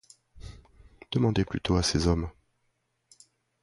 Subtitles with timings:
[1.11, 2.31] Demandez plutôt à ces hommes.